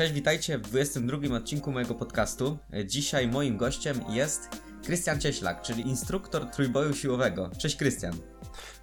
[0.00, 2.58] Cześć, witajcie w 22 odcinku mojego podcastu.
[2.84, 4.48] Dzisiaj moim gościem jest
[4.84, 7.50] Krystian Cieślak, czyli instruktor trójboju siłowego.
[7.58, 8.16] Cześć Krystian.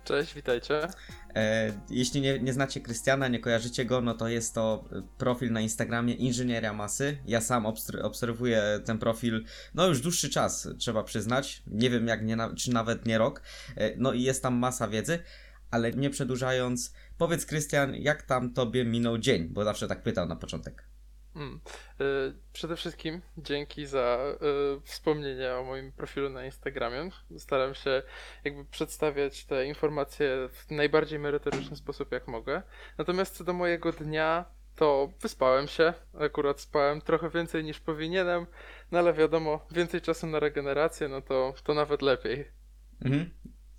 [0.03, 0.87] Cześć, witajcie.
[1.35, 5.61] E, jeśli nie, nie znacie Krystiana, nie kojarzycie go, no to jest to profil na
[5.61, 7.17] Instagramie Inżynieria Masy.
[7.27, 7.65] Ja sam
[8.03, 11.63] obserwuję ten profil, no już dłuższy czas, trzeba przyznać.
[11.67, 13.41] Nie wiem, jak nie, czy nawet nie rok.
[13.75, 15.19] E, no i jest tam masa wiedzy,
[15.71, 20.35] ale nie przedłużając, powiedz Krystian, jak tam tobie minął dzień, bo zawsze tak pytał na
[20.35, 20.86] początek.
[21.37, 21.59] Hmm.
[22.53, 24.17] Przede wszystkim dzięki za
[24.77, 27.09] y, wspomnienie o moim profilu na Instagramie.
[27.37, 28.03] Staram się
[28.43, 32.61] jakby przedstawiać te informacje w najbardziej merytoryczny sposób, jak mogę.
[32.97, 35.93] Natomiast co do mojego dnia, to wyspałem się.
[36.19, 38.45] Akurat spałem trochę więcej niż powinienem,
[38.91, 42.45] no ale wiadomo, więcej czasu na regenerację, no to, to nawet lepiej.
[43.05, 43.29] Mhm.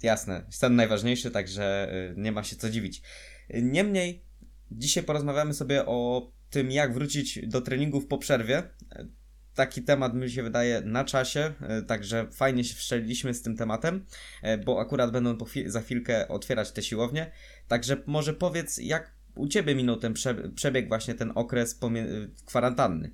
[0.03, 3.03] Jasne, stan najważniejszy, także y, nie ma się co dziwić.
[3.51, 4.25] Niemniej,
[4.70, 8.63] dzisiaj porozmawiamy sobie o tym, jak wrócić do treningów po przerwie.
[9.55, 14.07] Taki temat mi się wydaje na czasie, e, także fajnie się wszczeliliśmy z tym tematem,
[14.43, 17.33] e, bo akurat będą za chwilkę otwierać te siłownie.
[17.69, 20.15] Także może powiedz, jak u Ciebie minął ten
[20.55, 21.81] przebieg, właśnie ten okres
[22.47, 23.11] kwarantanny?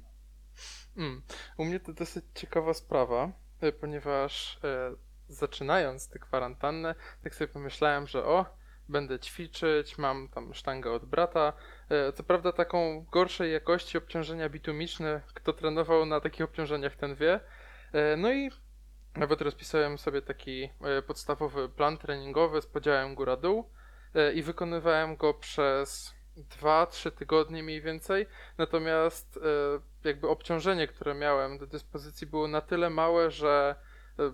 [0.96, 1.22] Mm,
[1.58, 4.94] u mnie to dosyć ciekawa sprawa, e, ponieważ e,
[5.28, 8.46] zaczynając tę kwarantannę, tak sobie pomyślałem, że o,
[8.88, 11.52] będę ćwiczyć, mam tam sztangę od brata.
[11.90, 17.40] E, co prawda taką gorszej jakości obciążenia bitumiczne, kto trenował na takich obciążeniach ten wie.
[17.92, 18.50] E, no i
[19.16, 23.70] nawet rozpisałem sobie taki e, podstawowy plan treningowy z podziałem góra-dół
[24.34, 28.26] i wykonywałem go przez 2-3 tygodnie mniej więcej.
[28.58, 29.40] Natomiast
[30.04, 33.74] jakby obciążenie, które miałem do dyspozycji było na tyle małe, że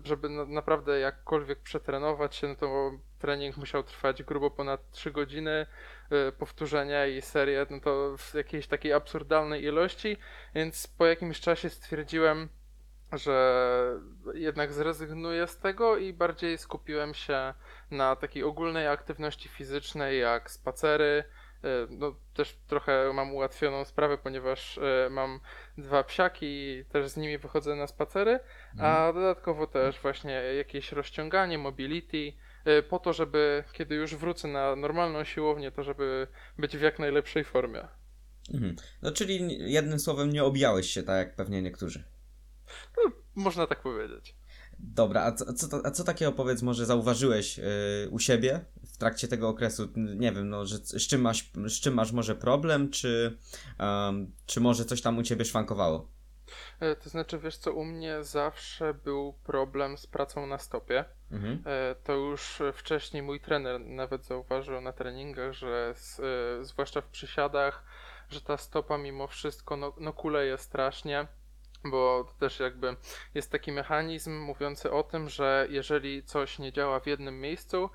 [0.05, 5.67] żeby na, naprawdę jakkolwiek przetrenować się, no to trening musiał trwać grubo ponad 3 godziny,
[6.39, 10.16] powtórzenia i serię, no to w jakiejś takiej absurdalnej ilości,
[10.54, 12.48] więc po jakimś czasie stwierdziłem,
[13.12, 13.71] że
[14.34, 17.54] jednak zrezygnuję z tego i bardziej skupiłem się
[17.91, 21.25] na takiej ogólnej aktywności fizycznej, jak spacery,
[21.65, 25.41] E, no, też trochę mam ułatwioną sprawę, ponieważ e, mam
[25.78, 28.41] dwa psiaki i też z nimi wychodzę na spacery,
[28.78, 29.15] a mhm.
[29.15, 32.32] dodatkowo też właśnie jakieś rozciąganie, mobility, e,
[32.88, 36.26] po to, żeby kiedy już wrócę na normalną siłownię, to żeby
[36.59, 37.88] być w jak najlepszej formie.
[38.54, 38.76] Mhm.
[39.03, 42.04] No czyli jednym słowem nie obijałeś się tak jak pewnie niektórzy.
[42.97, 44.37] No, można tak powiedzieć.
[44.78, 47.65] Dobra, a co, co, a co takiego powiedz może zauważyłeś yy,
[48.10, 49.88] u siebie w trakcie tego okresu?
[49.97, 53.38] Nie wiem, no, że, z, czym masz, z czym masz może problem, czy,
[53.78, 56.09] um, czy może coś tam u ciebie szwankowało?
[56.81, 61.05] E, to znaczy, wiesz co, u mnie zawsze był problem z pracą na stopie.
[61.33, 61.62] Mhm.
[61.66, 67.09] E, to już wcześniej mój trener nawet zauważył na treningach, że z, e, zwłaszcza w
[67.09, 67.84] przysiadach,
[68.31, 71.27] że ta stopa mimo wszystko no, no kuleje strasznie
[71.84, 72.97] bo to też jakby
[73.34, 77.91] jest taki mechanizm mówiący o tym, że jeżeli coś nie działa w jednym miejscu,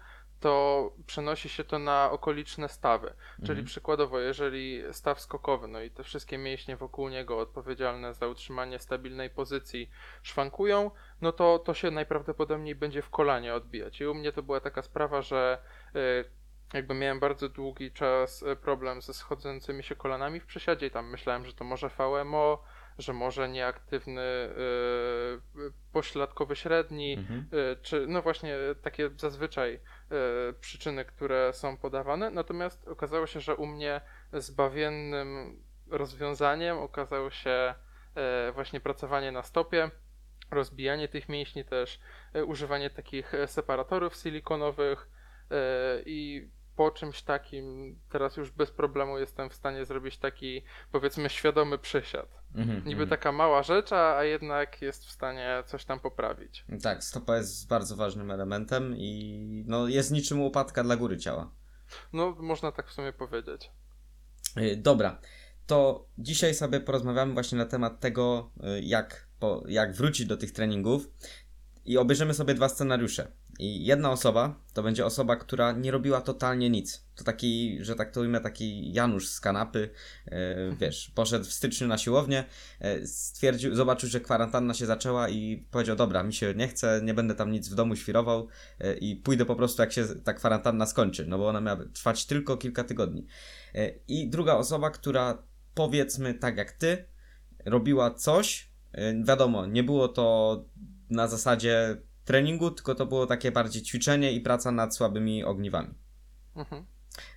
[0.45, 3.13] to przenosi się to na okoliczne stawy.
[3.37, 3.65] Czyli mhm.
[3.65, 9.29] przykładowo, jeżeli staw skokowy, no i te wszystkie mięśnie wokół niego odpowiedzialne za utrzymanie stabilnej
[9.29, 9.89] pozycji
[10.23, 10.91] szwankują,
[11.21, 14.01] no to to się najprawdopodobniej będzie w kolanie odbijać.
[14.01, 15.57] I u mnie to była taka sprawa, że
[15.95, 16.25] y,
[16.73, 21.09] jakby miałem bardzo długi czas y, problem ze schodzącymi się kolanami w przesiadzie i tam
[21.09, 22.63] myślałem, że to może VMO,
[22.97, 24.49] że może nieaktywny
[25.55, 27.45] yy, pośladkowy średni, mhm.
[27.51, 29.79] yy, czy no właśnie takie zazwyczaj
[30.59, 32.31] przyczyny, które są podawane.
[32.31, 34.01] Natomiast okazało się, że u mnie
[34.33, 37.75] zbawiennym rozwiązaniem okazało się
[38.53, 39.91] właśnie pracowanie na stopie,
[40.51, 41.99] rozbijanie tych mięśni też,
[42.45, 45.09] używanie takich separatorów silikonowych
[46.05, 51.77] i po czymś takim teraz już bez problemu jestem w stanie zrobić taki powiedzmy świadomy
[51.77, 52.44] przysiad.
[52.55, 53.09] -hmm, Niby mm.
[53.09, 56.65] taka mała rzecz, a, a jednak jest w stanie coś tam poprawić.
[56.83, 61.51] Tak, stopa jest bardzo ważnym elementem i no, jest niczym łopatka dla góry ciała.
[62.13, 63.71] No, można tak w sumie powiedzieć.
[64.57, 65.19] Y, dobra,
[65.67, 70.51] to dzisiaj sobie porozmawiamy właśnie na temat tego, y, jak, po, jak wrócić do tych
[70.51, 71.09] treningów
[71.85, 73.27] i obejrzymy sobie dwa scenariusze.
[73.59, 77.05] I jedna osoba to będzie osoba, która nie robiła totalnie nic.
[77.15, 79.89] To taki, że tak to ujmę, taki Janusz z kanapy,
[80.25, 82.43] e, wiesz, poszedł w styczniu na siłownię,
[82.79, 87.13] e, stwierdził, zobaczył, że kwarantanna się zaczęła i powiedział, dobra, mi się nie chce, nie
[87.13, 88.47] będę tam nic w domu świrował
[88.79, 92.25] e, i pójdę po prostu jak się ta kwarantanna skończy, no bo ona miała trwać
[92.25, 93.27] tylko kilka tygodni.
[94.07, 95.43] I druga osoba, która
[95.73, 97.05] powiedzmy tak jak ty,
[97.65, 98.69] robiła coś,
[99.23, 100.65] wiadomo, nie było to
[101.09, 105.93] na zasadzie treningu, tylko to było takie bardziej ćwiczenie i praca nad słabymi ogniwami.
[106.55, 106.85] Mhm.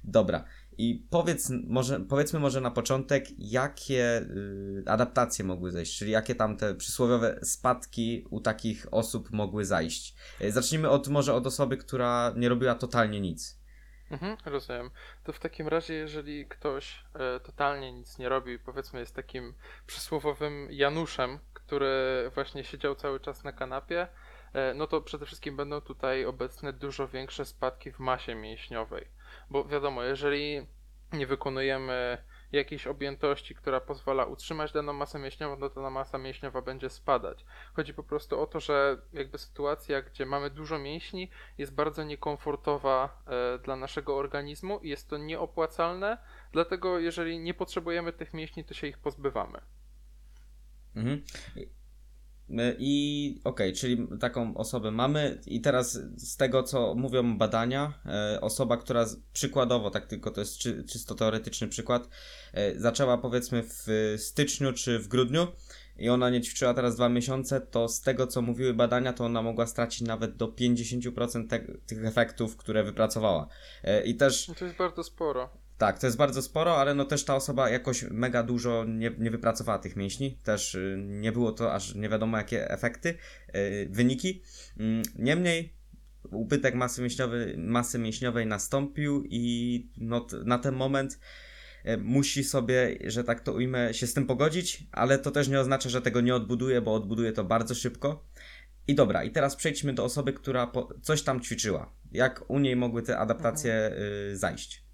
[0.04, 0.44] Dobra.
[0.78, 6.56] I powiedz, może, powiedzmy może na początek, jakie y, adaptacje mogły zejść, czyli jakie tam
[6.56, 10.14] te przysłowiowe spadki u takich osób mogły zajść.
[10.40, 13.58] Y, zacznijmy od może od osoby, która nie robiła totalnie nic.
[14.10, 14.90] Mhm, rozumiem.
[15.24, 19.54] To w takim razie, jeżeli ktoś e, totalnie nic nie robi, powiedzmy jest takim
[19.86, 21.38] przysłowowym Januszem,
[21.68, 24.08] który właśnie siedział cały czas na kanapie,
[24.52, 29.08] e, no to przede wszystkim będą tutaj obecne dużo większe spadki w masie mięśniowej.
[29.50, 30.66] Bo wiadomo, jeżeli
[31.12, 32.18] nie wykonujemy
[32.52, 37.44] jakiejś objętości, która pozwala utrzymać daną masę mięśniową, no to ta masa mięśniowa będzie spadać.
[37.74, 43.22] Chodzi po prostu o to, że jakby sytuacja, gdzie mamy dużo mięśni, jest bardzo niekomfortowa
[43.26, 46.18] e, dla naszego organizmu i jest to nieopłacalne,
[46.52, 49.60] dlatego jeżeli nie potrzebujemy tych mięśni, to się ich pozbywamy.
[50.98, 51.22] Mhm.
[52.78, 58.40] I okej, okay, czyli taką osobę mamy, i teraz z tego, co mówią badania, e,
[58.40, 62.08] osoba, która przykładowo, tak tylko to jest czy, czysto teoretyczny przykład,
[62.52, 65.46] e, zaczęła powiedzmy w styczniu czy w grudniu
[65.98, 69.42] i ona nie ćwiczyła teraz dwa miesiące, to z tego, co mówiły badania, to ona
[69.42, 73.48] mogła stracić nawet do 50% te, tych efektów, które wypracowała.
[73.84, 74.48] E, I też.
[74.48, 75.50] No to jest bardzo sporo.
[75.78, 79.30] Tak, to jest bardzo sporo, ale no też ta osoba jakoś mega dużo nie, nie
[79.30, 80.38] wypracowała tych mięśni.
[80.44, 83.14] Też y, nie było to aż nie wiadomo jakie efekty,
[83.54, 84.42] y, wyniki.
[84.78, 85.75] Mm, niemniej
[86.30, 91.20] ubytek masy, mięśniowej, masy mięśniowej nastąpił i no, na ten moment
[91.86, 95.60] y, musi sobie, że tak to ujmę, się z tym pogodzić, ale to też nie
[95.60, 98.25] oznacza, że tego nie odbuduje, bo odbuduje to bardzo szybko.
[98.88, 100.72] I dobra, i teraz przejdźmy do osoby, która
[101.02, 101.92] coś tam ćwiczyła.
[102.12, 104.36] Jak u niej mogły te adaptacje mhm.
[104.36, 104.88] zajść?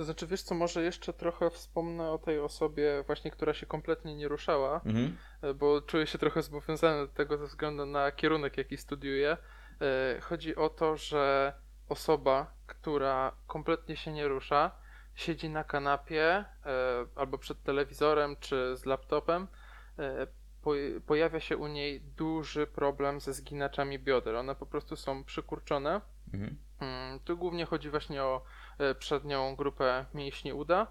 [0.00, 4.14] To znaczy, wiesz co, może jeszcze trochę wspomnę o tej osobie właśnie, która się kompletnie
[4.14, 5.16] nie ruszała, mhm.
[5.42, 9.36] E, bo czuję się trochę zobowiązany do tego ze względu na kierunek, jaki studiuję.
[9.80, 11.52] E, chodzi o to, że
[11.88, 14.70] osoba, która kompletnie się nie rusza,
[15.14, 16.44] siedzi na kanapie e,
[17.16, 19.46] albo przed telewizorem czy z laptopem,
[21.06, 24.36] pojawia się u niej duży problem ze zginaczami bioder.
[24.36, 26.00] One po prostu są przykurczone.
[26.34, 26.56] Mhm.
[26.80, 28.42] Mm, tu głównie chodzi właśnie o
[28.98, 30.86] przednią grupę mięśni uda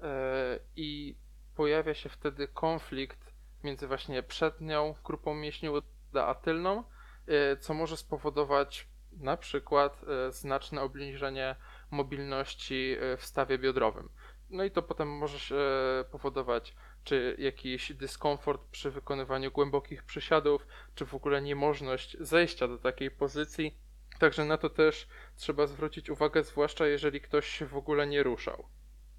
[0.00, 1.16] e, i
[1.56, 3.32] pojawia się wtedy konflikt
[3.64, 6.84] między właśnie przednią grupą mięśni uda a tylną,
[7.26, 11.56] e, co może spowodować na przykład znaczne obniżenie
[11.90, 14.08] mobilności w stawie biodrowym.
[14.50, 15.64] No i to potem może
[16.10, 23.10] powodować czy jakiś dyskomfort przy wykonywaniu głębokich przysiadów, czy w ogóle niemożność zejścia do takiej
[23.10, 23.78] pozycji
[24.20, 28.64] Także na to też trzeba zwrócić uwagę, zwłaszcza jeżeli ktoś się w ogóle nie ruszał.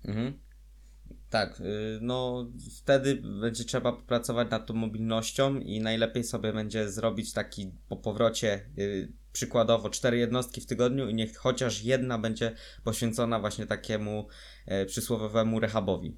[0.06, 0.40] Mhm.
[1.30, 7.34] Tak, y, no wtedy będzie trzeba popracować nad tą mobilnością i najlepiej sobie będzie zrobić
[7.34, 13.40] taki po powrocie y, przykładowo cztery jednostki w tygodniu i niech chociaż jedna będzie poświęcona
[13.40, 14.28] właśnie takiemu
[14.66, 16.18] e, przysłowiowemu rehabowi.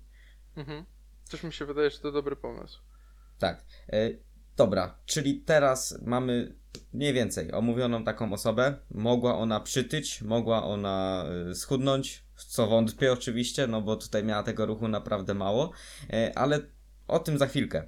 [0.55, 0.85] Mhm.
[1.23, 2.81] Coś mi się wydaje, że to dobry pomysł.
[3.39, 3.65] Tak.
[3.89, 4.09] E,
[4.57, 6.62] dobra, czyli teraz mamy
[6.93, 8.77] mniej więcej omówioną taką osobę.
[8.91, 14.43] Mogła ona przytyć, mogła ona y, schudnąć, w co wątpię oczywiście, no bo tutaj miała
[14.43, 15.71] tego ruchu naprawdę mało,
[16.09, 16.59] e, ale
[17.07, 17.87] o tym za chwilkę.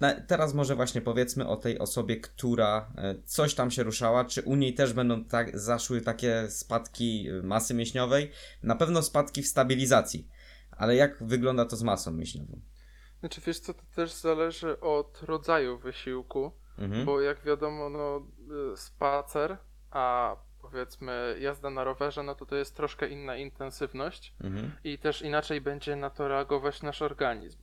[0.00, 4.42] E, teraz może właśnie powiedzmy o tej osobie, która e, coś tam się ruszała, czy
[4.42, 8.30] u niej też będą tak, zaszły takie spadki masy mięśniowej?
[8.62, 10.28] Na pewno spadki w stabilizacji,
[10.70, 12.60] ale jak wygląda to z masą mięśniową?
[13.20, 16.52] Znaczy wiesz co, to też zależy od rodzaju wysiłku.
[16.78, 17.04] Mhm.
[17.04, 18.22] Bo jak wiadomo, no,
[18.72, 19.56] y, spacer,
[19.90, 24.72] a powiedzmy jazda na rowerze, no to to jest troszkę inna intensywność mhm.
[24.84, 27.58] i też inaczej będzie na to reagować nasz organizm.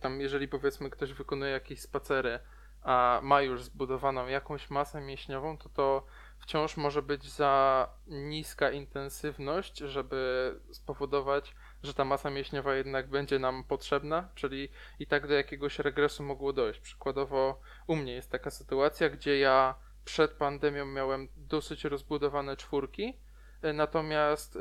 [0.00, 2.38] Tam, jeżeli powiedzmy ktoś wykonuje jakieś spacery,
[2.82, 6.06] a ma już zbudowaną jakąś masę mięśniową, to to
[6.38, 13.64] wciąż może być za niska intensywność, żeby spowodować że ta masa mięśniowa jednak będzie nam
[13.64, 16.80] potrzebna, czyli i tak do jakiegoś regresu mogło dojść.
[16.80, 19.74] Przykładowo u mnie jest taka sytuacja, gdzie ja
[20.04, 23.18] przed pandemią miałem dosyć rozbudowane czwórki,
[23.62, 24.60] e, natomiast y,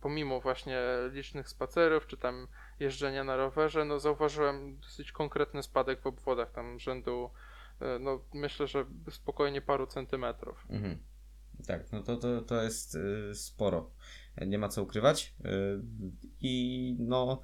[0.00, 0.78] pomimo właśnie
[1.12, 2.48] licznych spacerów, czy tam
[2.80, 7.30] jeżdżenia na rowerze, no zauważyłem dosyć konkretny spadek w obwodach, tam rzędu,
[7.82, 10.66] y, no myślę, że spokojnie paru centymetrów.
[10.70, 10.98] Mhm.
[11.66, 12.98] Tak, no to, to, to jest
[13.34, 13.90] sporo
[14.46, 15.34] nie ma co ukrywać.
[15.44, 15.50] Y,
[16.40, 17.42] I no,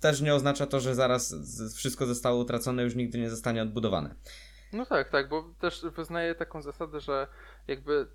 [0.00, 1.34] też nie oznacza to, że zaraz
[1.76, 4.14] wszystko zostało utracone, już nigdy nie zostanie odbudowane.
[4.72, 7.26] No tak, tak, bo też wyznaję taką zasadę, że
[7.68, 8.06] jakby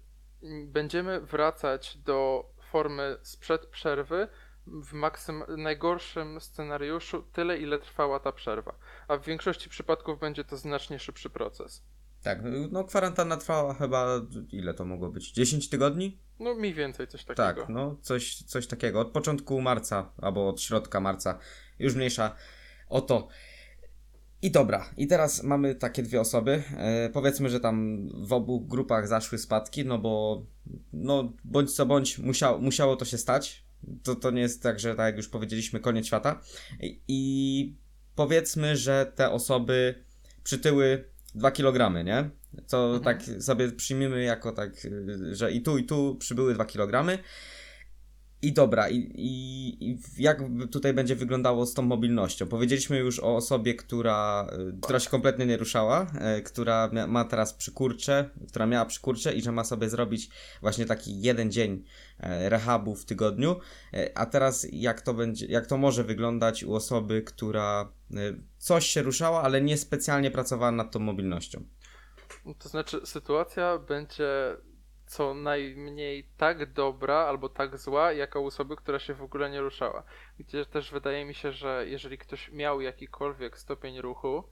[0.66, 4.28] będziemy wracać do formy sprzed przerwy
[4.68, 8.76] w maksym najgorszym scenariuszu tyle, ile trwała ta przerwa.
[9.08, 11.84] A w większości przypadków będzie to znacznie szybszy proces.
[12.28, 12.40] Tak,
[12.72, 15.32] no kwarantanna trwała chyba, ile to mogło być?
[15.32, 16.20] 10 tygodni?
[16.40, 17.44] No mniej więcej coś takiego.
[17.44, 19.00] Tak, no coś, coś takiego.
[19.00, 21.40] Od początku marca, albo od środka marca,
[21.80, 22.36] już mniejsza
[22.90, 23.28] o to.
[24.42, 26.64] I dobra, i teraz mamy takie dwie osoby.
[26.78, 30.44] E, powiedzmy, że tam w obu grupach zaszły spadki, no bo
[30.94, 33.66] no bądź co bądź musiało, musiało to się stać.
[34.04, 36.42] To, to nie jest tak, że tak jak już powiedzieliśmy, koniec świata.
[36.82, 37.76] I, i
[38.16, 40.04] powiedzmy, że te osoby
[40.44, 42.30] przytyły 2 kg, nie?
[42.66, 43.04] Co mhm.
[43.04, 44.72] tak sobie przyjmiemy jako tak,
[45.32, 47.22] że i tu, i tu przybyły 2 kg.
[48.42, 50.42] I dobra, i, i, i, jak
[50.72, 52.48] tutaj będzie wyglądało z tą mobilnością?
[52.48, 57.54] Powiedzieliśmy już o osobie, która, y, która się kompletnie nie ruszała, e, która ma teraz
[57.54, 60.30] przykurcze, która miała przykurcze i że ma sobie zrobić
[60.62, 61.84] właśnie taki jeden dzień
[62.20, 63.56] e, rehabu w tygodniu.
[63.94, 67.92] E, a teraz jak to będzie, jak to może wyglądać u osoby, która
[68.58, 71.64] coś się ruszała, ale nie specjalnie pracowała nad tą mobilnością?
[72.60, 74.58] To znaczy, sytuacja będzie
[75.08, 79.62] co najmniej tak dobra albo tak zła, jak u osoby, która się w ogóle nie
[79.62, 80.04] ruszała.
[80.40, 84.44] Gdzie też wydaje mi się, że jeżeli ktoś miał jakikolwiek stopień ruchu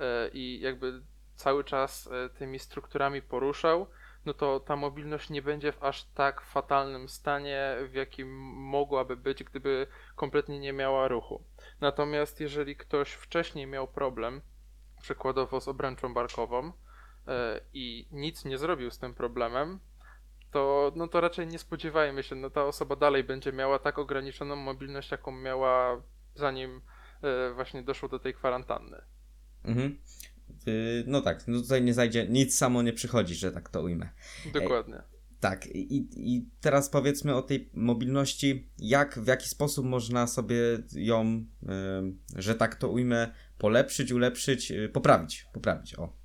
[0.00, 1.02] e, i jakby
[1.34, 3.86] cały czas e, tymi strukturami poruszał,
[4.26, 9.44] no to ta mobilność nie będzie w aż tak fatalnym stanie, w jakim mogłaby być,
[9.44, 9.86] gdyby
[10.16, 11.44] kompletnie nie miała ruchu.
[11.80, 14.40] Natomiast jeżeli ktoś wcześniej miał problem,
[15.02, 16.72] przykładowo z obręczą barkową,
[17.28, 19.80] e, i nic nie zrobił z tym problemem,
[20.50, 24.56] to, no to raczej nie spodziewajmy się, no ta osoba dalej będzie miała tak ograniczoną
[24.56, 26.02] mobilność, jaką miała
[26.34, 26.80] zanim
[27.22, 29.02] e, właśnie doszło do tej kwarantanny.
[29.64, 29.98] Mhm.
[30.68, 34.08] Y, no tak, no tutaj nie zajdzie, nic samo nie przychodzi, że tak to ujmę.
[34.52, 34.96] Dokładnie.
[34.96, 40.56] Ej, tak, i, i teraz powiedzmy o tej mobilności, jak, w jaki sposób można sobie
[40.92, 41.44] ją,
[42.36, 46.19] y, że tak to ujmę, polepszyć, ulepszyć, y, poprawić, poprawić, o.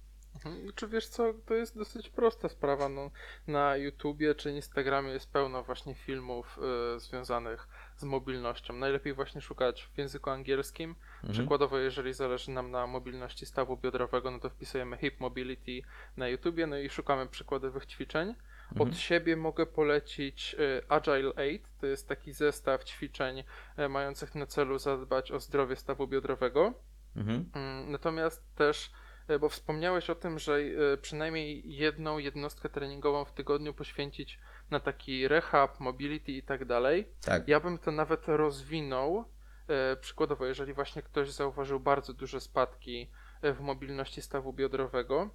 [0.46, 0.74] Mhm.
[0.75, 2.90] Czy wiesz co, to jest dosyć prosta sprawa.
[2.90, 3.12] No,
[3.48, 6.60] na YouTubie czy Instagramie jest pełno właśnie filmów
[6.96, 8.74] y, związanych z mobilnością.
[8.74, 10.96] Najlepiej właśnie szukać w języku angielskim.
[11.16, 11.34] Mhm.
[11.34, 15.88] Przykładowo, jeżeli zależy nam na mobilności stawu biodrowego, no to wpisujemy hip mobility
[16.18, 18.36] na YouTubie, no i szukamy przykładowych ćwiczeń.
[18.72, 18.90] Mhm.
[18.90, 21.60] Od siebie mogę polecić y, Agile 8.
[21.82, 23.44] To jest taki zestaw ćwiczeń
[23.80, 26.74] y, mających na celu zadbać o zdrowie stawu biodrowego.
[27.16, 27.50] Mhm.
[27.54, 28.92] Mm, natomiast też
[29.39, 30.58] bo wspomniałeś o tym, że
[30.94, 34.39] e, przynajmniej jedną jednostkę treningową w tygodniu poświęcić
[34.72, 37.08] na taki rehab, mobility i tak dalej.
[37.25, 37.48] Tak.
[37.48, 39.25] Ja bym to nawet rozwinął.
[39.67, 43.12] E, przykładowo, jeżeli właśnie ktoś zauważył bardzo duże spadki
[43.44, 45.29] w mobilności stawu biodrowego,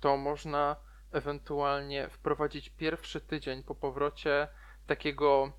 [0.00, 0.76] to można
[1.12, 4.48] ewentualnie wprowadzić pierwszy tydzień po powrocie
[4.86, 5.52] takiego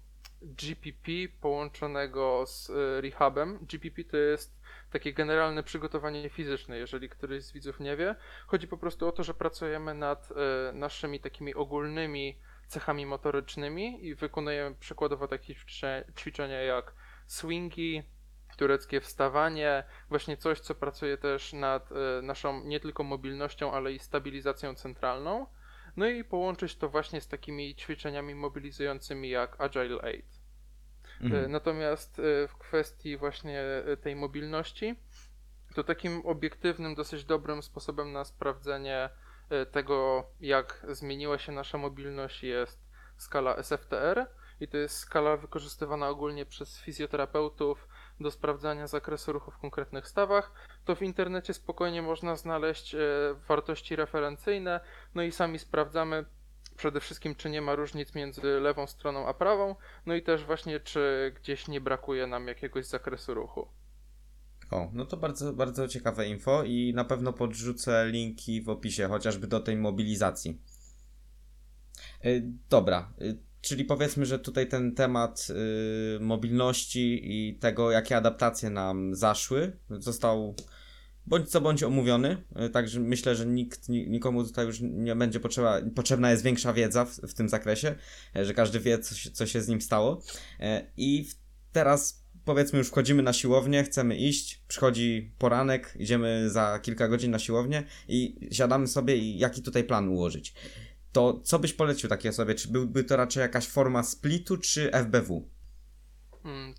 [0.44, 2.72] GPP połączonego z
[3.02, 3.60] rehabem.
[3.62, 8.16] GPP to jest takie generalne przygotowanie fizyczne, jeżeli któryś z widzów nie wie.
[8.48, 10.36] Chodzi po prostu o to, że pracujemy nad y,
[10.74, 15.56] naszymi takimi ogólnymi cechami motorycznymi i wykonujemy przykładowo takie
[16.18, 16.94] ćwiczenia jak
[17.28, 18.04] swingi,
[18.58, 24.00] tureckie wstawanie, właśnie coś, co pracuje też nad y, naszą nie tylko mobilnością, ale i
[24.00, 25.48] stabilizacją centralną.
[25.98, 30.22] No i połączyć to właśnie z takimi ćwiczeniami mobilizującymi jak Agile 8.
[31.24, 31.46] Mhm.
[31.46, 34.96] E, natomiast e, w kwestii właśnie e, tej mobilności,
[35.76, 39.10] to takim obiektywnym, dosyć dobrym sposobem na sprawdzenie
[39.72, 42.80] tego, jak zmieniła się nasza mobilność, jest
[43.18, 44.28] skala SFTR.
[44.60, 47.88] I to jest skala wykorzystywana ogólnie przez fizjoterapeutów
[48.20, 50.52] do sprawdzania zakresu ruchu w konkretnych stawach.
[50.86, 52.96] To w internecie spokojnie można znaleźć
[53.48, 54.80] wartości referencyjne,
[55.16, 56.26] no i sami sprawdzamy,
[56.84, 59.76] przede wszystkim, czy nie ma różnic między lewą stroną a prawą,
[60.06, 63.68] no i też właśnie, czy gdzieś nie brakuje nam jakiegoś zakresu ruchu.
[64.72, 69.48] O, no to bardzo, bardzo ciekawe info i na pewno podrzucę linki w opisie, chociażby
[69.48, 70.62] do tej mobilizacji.
[72.24, 78.70] Yy, dobra, yy, czyli powiedzmy, że tutaj ten temat yy, mobilności i tego, jakie adaptacje
[78.70, 80.56] nam zaszły, został
[81.28, 85.82] bądź co bądź omówiony, e, także myślę, że nikt, nikomu tutaj już nie będzie potrzeba,
[85.96, 87.96] potrzebna jest większa wiedza w, w tym zakresie,
[88.36, 90.22] e, że każdy wie, co się, co się z nim stało.
[90.60, 91.30] E, I
[91.72, 97.40] teraz powiedzmy już wchodzimy na siłownię, chcemy iść, przychodzi poranek, idziemy za kilka godzin na
[97.40, 100.54] siłownię i siadamy sobie i jaki tutaj plan ułożyć.
[101.12, 102.56] To co byś polecił takiej osobie?
[102.56, 105.50] Czy byłby to raczej jakaś forma splitu, czy FBW?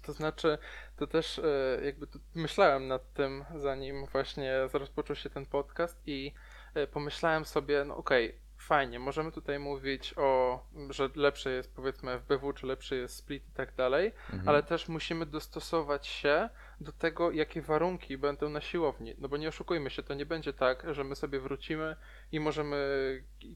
[0.06, 0.58] To znaczy,
[0.96, 6.32] to też e, jakby myślałem nad tym, zanim właśnie rozpoczął się ten podcast i
[6.74, 12.18] e, pomyślałem sobie, no okej, okay, fajnie, możemy tutaj mówić o, że lepsze jest powiedzmy
[12.18, 14.48] FBW, czy lepszy jest split i tak dalej, mhm.
[14.48, 16.48] ale też musimy dostosować się
[16.80, 19.14] do tego, jakie warunki będą na siłowni.
[19.18, 21.96] No bo nie oszukujmy się, to nie będzie tak, że my sobie wrócimy
[22.32, 22.76] i możemy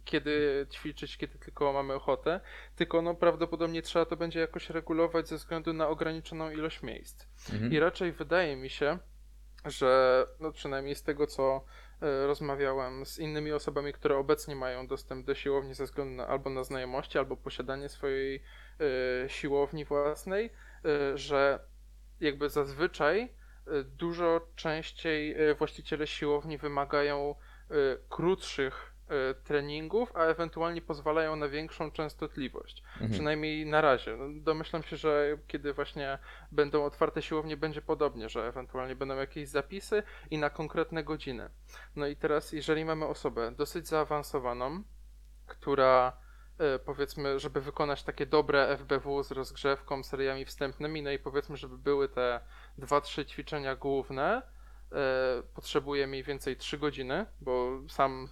[0.05, 2.41] kiedy ćwiczyć, kiedy tylko mamy ochotę,
[2.77, 7.27] tylko no prawdopodobnie trzeba to będzie jakoś regulować ze względu na ograniczoną ilość miejsc.
[7.53, 7.73] Mhm.
[7.73, 8.99] I raczej wydaje mi się,
[9.65, 11.65] że no przynajmniej z tego, co
[12.01, 16.65] rozmawiałem z innymi osobami, które obecnie mają dostęp do siłowni ze względu na, albo na
[16.65, 18.43] znajomości, albo posiadanie swojej
[19.25, 20.51] y, siłowni własnej,
[21.15, 21.61] y, że
[22.21, 23.39] jakby zazwyczaj
[23.85, 27.35] dużo częściej właściciele siłowni wymagają
[28.09, 28.88] krótszych E,
[29.45, 32.83] treningów, a ewentualnie pozwalają na większą częstotliwość.
[32.93, 33.11] Mhm.
[33.11, 34.17] Przynajmniej na razie.
[34.17, 36.19] No, domyślam się, że kiedy właśnie
[36.53, 41.51] będą otwarte siłownie, będzie podobnie, że ewentualnie będą jakieś zapisy i na konkretne godziny.
[41.97, 44.83] No i teraz, jeżeli mamy osobę dosyć zaawansowaną,
[45.47, 46.13] która
[46.59, 51.79] e, powiedzmy, żeby wykonać takie dobre FBW z rozgrzewką, seriami wstępnymi, no i powiedzmy, żeby
[51.79, 52.41] były te
[52.79, 54.43] 2-3 ćwiczenia główne,
[54.93, 58.29] e, potrzebuje mniej więcej 3 godziny, bo sam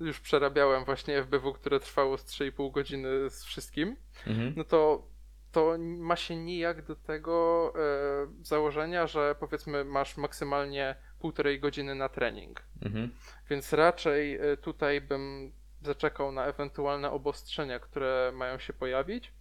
[0.00, 3.96] już przerabiałem właśnie FBW, które trwało z 3,5 godziny z wszystkim,
[4.26, 4.52] mhm.
[4.56, 5.08] no to
[5.52, 12.08] to ma się nijak do tego e, założenia, że powiedzmy masz maksymalnie półtorej godziny na
[12.08, 12.62] trening.
[12.82, 13.10] Mhm.
[13.50, 19.32] Więc raczej e, tutaj bym zaczekał na ewentualne obostrzenia, które mają się pojawić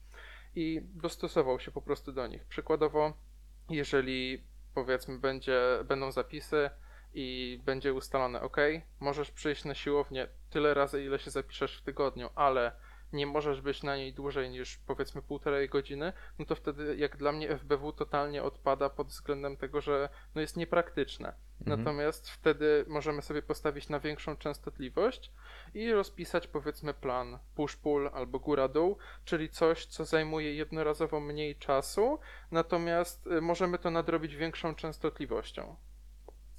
[0.55, 2.45] i dostosował się po prostu do nich.
[2.45, 3.13] Przykładowo,
[3.69, 6.69] jeżeli powiedzmy będzie, będą zapisy,
[7.15, 8.57] i będzie ustalone, ok,
[8.99, 12.71] możesz przyjść na siłownię tyle razy, ile się zapiszesz w tygodniu, ale
[13.13, 17.31] nie możesz być na niej dłużej niż powiedzmy półtorej godziny, no to wtedy jak dla
[17.31, 21.33] mnie FBW totalnie odpada pod względem tego, że no jest niepraktyczne.
[21.61, 21.79] Mhm.
[21.79, 25.31] Natomiast wtedy możemy sobie postawić na większą częstotliwość
[25.73, 32.19] i rozpisać powiedzmy plan push-pull albo góra-dół, czyli coś, co zajmuje jednorazowo mniej czasu,
[32.51, 35.75] natomiast y, możemy to nadrobić większą częstotliwością.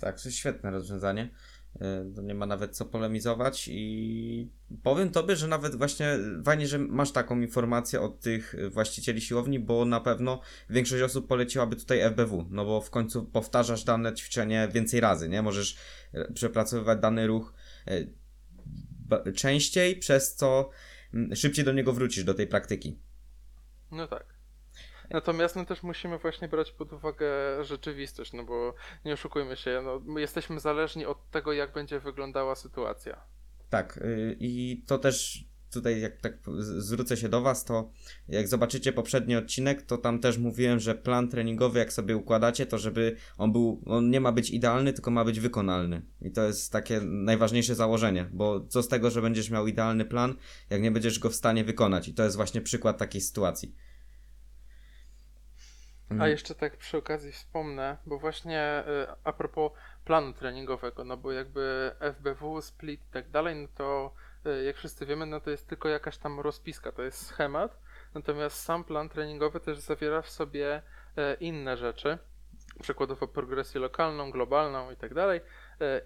[0.01, 1.31] Tak, to jest świetne rozwiązanie.
[1.81, 4.51] E, nie ma nawet co polemizować i
[4.83, 9.85] powiem tobie, że nawet właśnie fajnie, że masz taką informację od tych właścicieli siłowni, bo
[9.85, 15.01] na pewno większość osób poleciłaby tutaj FBW, no bo w końcu powtarzasz dane ćwiczenie więcej
[15.01, 15.43] razy, nie?
[15.43, 15.77] Możesz
[16.13, 17.55] e, przepracowywać dany ruch
[17.87, 20.71] e, częściej, przez co
[21.15, 22.99] mm, szybciej do niego wrócisz, do tej praktyki.
[23.91, 24.36] No tak.
[25.11, 27.29] Natomiast no, też musimy właśnie brać pod uwagę
[27.65, 33.21] rzeczywistość, no bo nie oszukujmy się, no, jesteśmy zależni od tego, jak będzie wyglądała sytuacja.
[33.71, 37.91] Tak, yy, i to też tutaj jak tak zwrócę się do Was, to
[38.29, 42.79] jak zobaczycie poprzedni odcinek, to tam też mówiłem, że plan treningowy, jak sobie układacie, to
[42.79, 46.03] żeby on był, on nie ma być idealny, tylko ma być wykonalny.
[46.23, 50.35] I to jest takie najważniejsze założenie, bo co z tego, że będziesz miał idealny plan,
[50.71, 52.09] jak nie będziesz go w stanie wykonać.
[52.09, 53.75] I to jest właśnie przykład takiej sytuacji.
[56.11, 56.23] Mhm.
[56.23, 59.73] A jeszcze tak przy okazji wspomnę, bo właśnie y, a propos
[60.05, 64.13] planu treningowego, no bo jakby FBW, split i tak dalej, no to
[64.47, 67.79] y, jak wszyscy wiemy, no to jest tylko jakaś tam rozpiska, to jest schemat,
[68.15, 70.83] natomiast sam plan treningowy też zawiera w sobie
[71.19, 72.19] y, inne rzeczy,
[72.83, 75.41] przykładowo progresję lokalną, globalną i tak dalej.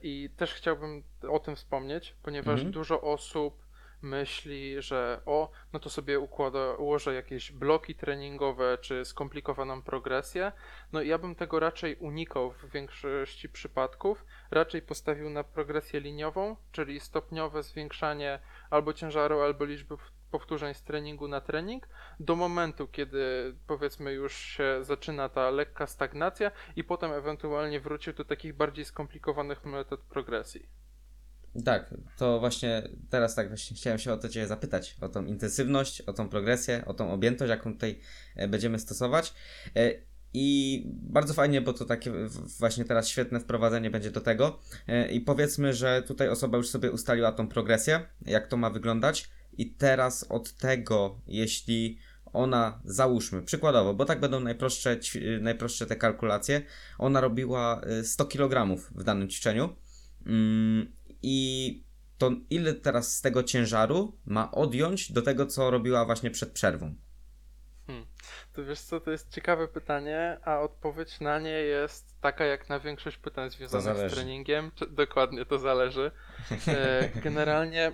[0.02, 2.70] I też chciałbym o tym wspomnieć, ponieważ mhm.
[2.70, 3.62] dużo osób
[4.02, 10.52] myśli, że o, no to sobie układa, ułożę jakieś bloki treningowe czy skomplikowaną progresję.
[10.92, 14.24] No ja bym tego raczej unikał w większości przypadków.
[14.50, 18.38] Raczej postawił na progresję liniową, czyli stopniowe zwiększanie
[18.70, 19.96] albo ciężaru, albo liczby
[20.30, 21.88] powtórzeń z treningu na trening,
[22.20, 28.24] do momentu, kiedy powiedzmy już się zaczyna ta lekka stagnacja i potem ewentualnie wrócił do
[28.24, 30.68] takich bardziej skomplikowanych metod progresji.
[31.64, 36.00] Tak, to właśnie teraz tak właśnie chciałem się o to Cię zapytać, o tą intensywność,
[36.00, 38.00] o tą progresję, o tą objętość, jaką tutaj
[38.36, 39.34] e, będziemy stosować.
[39.76, 39.92] E,
[40.34, 42.12] I bardzo fajnie, bo to takie
[42.58, 44.60] właśnie teraz świetne wprowadzenie będzie do tego.
[44.88, 49.30] E, I powiedzmy, że tutaj osoba już sobie ustaliła tą progresję, jak to ma wyglądać.
[49.58, 51.98] I teraz od tego, jeśli
[52.32, 54.96] ona, załóżmy, przykładowo, bo tak będą najprostsze,
[55.40, 56.62] najprostsze te kalkulacje,
[56.98, 59.76] ona robiła 100 kg w danym ćwiczeniu
[60.26, 61.82] mm, i
[62.18, 66.94] to ile teraz z tego ciężaru ma odjąć do tego, co robiła właśnie przed przerwą?
[67.86, 68.06] Hmm.
[68.52, 72.80] To wiesz co, to jest ciekawe pytanie, a odpowiedź na nie jest taka jak na
[72.80, 74.70] większość pytań związanych z treningiem.
[74.90, 76.10] Dokładnie, to zależy.
[76.68, 77.92] E, generalnie,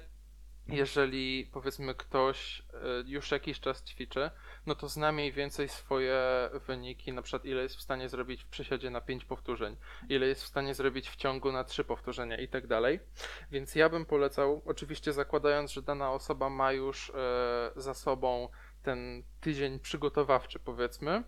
[0.69, 2.63] jeżeli powiedzmy ktoś
[3.07, 4.31] już jakiś czas ćwiczy,
[4.67, 8.49] no to zna mniej więcej swoje wyniki, na przykład ile jest w stanie zrobić w
[8.49, 9.77] przysiadzie na 5 powtórzeń,
[10.09, 13.01] ile jest w stanie zrobić w ciągu na 3 powtórzenia i tak dalej.
[13.51, 18.49] Więc ja bym polecał, oczywiście zakładając, że dana osoba ma już e, za sobą
[18.83, 21.23] ten tydzień przygotowawczy, powiedzmy,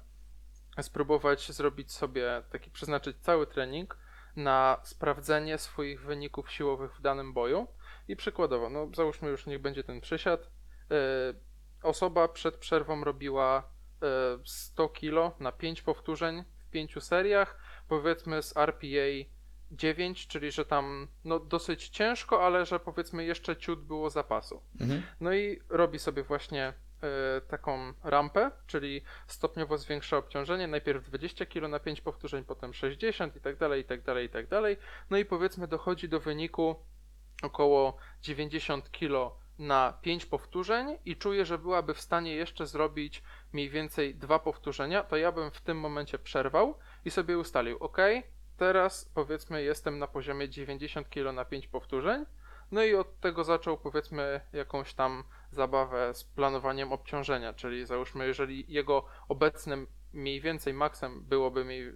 [0.82, 3.98] spróbować zrobić sobie taki, przeznaczyć cały trening
[4.36, 7.66] na sprawdzenie swoich wyników siłowych w danym boju.
[8.08, 10.50] I przykładowo, no załóżmy już niech będzie ten przysiad.
[10.90, 11.47] Yy,
[11.82, 14.08] osoba przed przerwą robiła yy,
[14.44, 19.28] 100 kg na 5 powtórzeń w 5 seriach, powiedzmy z RPA
[19.70, 24.62] 9, czyli że tam no, dosyć ciężko, ale że powiedzmy jeszcze ciut było zapasu.
[24.80, 25.02] Mhm.
[25.20, 26.72] No i robi sobie właśnie
[27.38, 33.36] y, taką rampę, czyli stopniowo zwiększa obciążenie, najpierw 20 kg na 5 powtórzeń, potem 60
[33.36, 34.76] i tak dalej, i tak dalej, i tak dalej.
[35.10, 36.76] No i powiedzmy dochodzi do wyniku
[37.42, 43.70] około 90 kg na 5 powtórzeń i czuje, że byłaby w stanie jeszcze zrobić mniej
[43.70, 47.96] więcej dwa powtórzenia, to ja bym w tym momencie przerwał i sobie ustalił, ok,
[48.56, 52.26] teraz powiedzmy jestem na poziomie 90 kg na 5 powtórzeń,
[52.70, 58.72] no i od tego zaczął powiedzmy jakąś tam zabawę z planowaniem obciążenia, czyli załóżmy, jeżeli
[58.72, 61.94] jego obecnym mniej więcej maksem byłoby,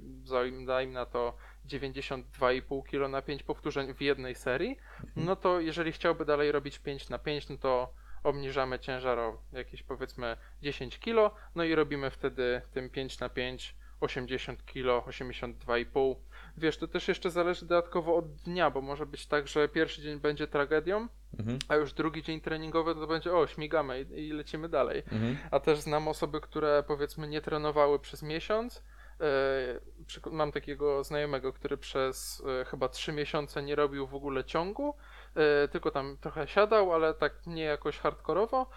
[0.67, 5.27] dajmy na to 92,5 kg na 5 powtórzeń w jednej serii, mhm.
[5.27, 9.83] no to jeżeli chciałby dalej robić 5 na 5, no to obniżamy ciężar o jakieś
[9.83, 16.15] powiedzmy 10 kg, no i robimy wtedy tym 5 na 5 80 kg, 82,5
[16.57, 20.21] wiesz, to też jeszcze zależy dodatkowo od dnia, bo może być tak, że pierwszy dzień
[20.21, 21.59] będzie tragedią, mhm.
[21.69, 25.03] a już drugi dzień treningowy to będzie o, śmigamy i, i lecimy dalej.
[25.13, 25.37] Mhm.
[25.51, 28.83] A też znam osoby, które powiedzmy nie trenowały przez miesiąc.
[29.23, 34.95] E, mam takiego znajomego, który przez e, chyba 3 miesiące nie robił w ogóle ciągu,
[35.35, 38.71] e, tylko tam trochę siadał, ale tak nie jakoś hardkorowo.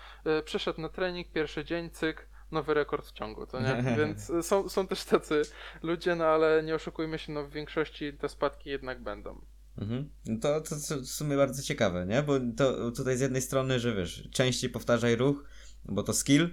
[0.45, 3.83] Przyszedł na trening, pierwszy dzień, cyk, nowy rekord w ciągu, to nie?
[3.97, 5.41] Więc są, są też tacy
[5.83, 9.41] ludzie, no ale nie oszukujmy się, no w większości te spadki jednak będą.
[9.77, 10.09] Mhm.
[10.25, 12.23] No to, to, to w sumie bardzo ciekawe, nie?
[12.23, 15.43] Bo to tutaj z jednej strony, że wiesz, częściej powtarzaj ruch,
[15.85, 16.49] bo to skill,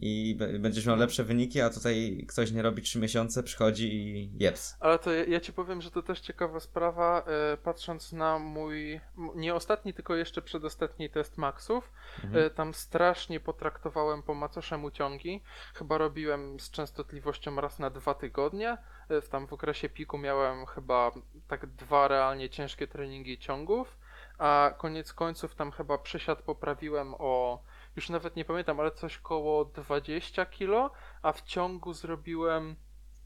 [0.00, 4.76] i będziesz miał lepsze wyniki, a tutaj ktoś nie robi 3 miesiące, przychodzi i jeps.
[4.80, 9.00] Ale to ja, ja ci powiem, że to też ciekawa sprawa, e, patrząc na mój,
[9.34, 11.92] nie ostatni, tylko jeszcze przedostatni test maksów,
[12.24, 12.44] mhm.
[12.44, 15.42] e, tam strasznie potraktowałem po macoszemu ciągi,
[15.74, 18.76] chyba robiłem z częstotliwością raz na dwa tygodnie,
[19.08, 21.12] e, tam w okresie piku miałem chyba
[21.48, 23.98] tak dwa realnie ciężkie treningi ciągów,
[24.38, 27.62] a koniec końców tam chyba przysiad poprawiłem o
[27.96, 30.90] już nawet nie pamiętam, ale coś koło 20 kilo,
[31.22, 32.76] a w ciągu zrobiłem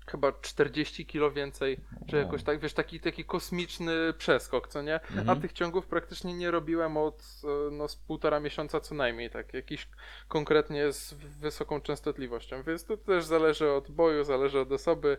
[0.07, 4.95] chyba 40 kilo więcej, czy jakoś tak, wiesz, taki, taki kosmiczny przeskok, co nie?
[4.95, 5.31] Mhm.
[5.31, 9.55] A tych ciągów praktycznie nie robiłem od e, no, z półtora miesiąca co najmniej, tak,
[9.55, 9.89] jakiś
[10.29, 15.17] konkretnie z wysoką częstotliwością, więc to też zależy od boju, zależy od osoby,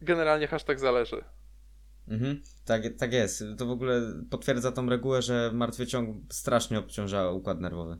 [0.00, 1.24] generalnie hashtag zależy.
[2.08, 3.44] Mhm, tak, tak jest.
[3.58, 7.98] To w ogóle potwierdza tą regułę, że martwy ciąg strasznie obciąża układ nerwowy.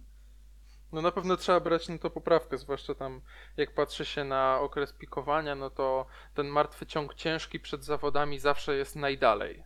[0.93, 3.21] No na pewno trzeba brać na to poprawkę, zwłaszcza tam
[3.57, 8.77] jak patrzy się na okres pikowania, no to ten martwy ciąg ciężki przed zawodami zawsze
[8.77, 9.65] jest najdalej.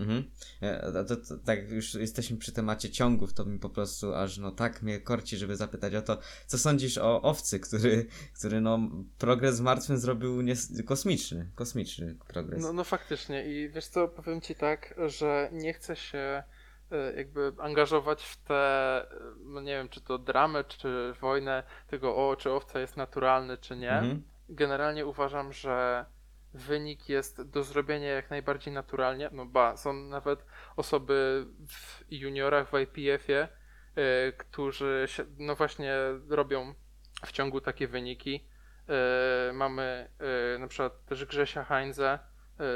[0.00, 0.30] Mhm.
[0.60, 4.50] E, to, to, tak już jesteśmy przy temacie ciągów, to mi po prostu aż no
[4.50, 8.06] tak mnie korci, żeby zapytać o to, co sądzisz o owcy, który,
[8.38, 8.78] który no
[9.18, 12.62] progres w martwym zrobił nies- kosmiczny, kosmiczny progres.
[12.62, 16.42] No, no faktycznie i wiesz co, powiem ci tak, że nie chcę się
[17.16, 19.06] jakby angażować w te,
[19.44, 23.76] no nie wiem, czy to dramę, czy wojnę, tego o, czy owca jest naturalny, czy
[23.76, 23.92] nie.
[23.92, 24.22] Mhm.
[24.48, 26.04] Generalnie uważam, że
[26.54, 29.28] wynik jest do zrobienia jak najbardziej naturalnie.
[29.32, 30.44] No ba, są nawet
[30.76, 33.48] osoby w juniorach w IPF-ie,
[34.28, 35.94] y, którzy się, no właśnie
[36.28, 36.74] robią
[37.26, 38.48] w ciągu takie wyniki.
[39.48, 40.10] Y, mamy
[40.54, 42.18] y, na przykład też Grzesia Heinze,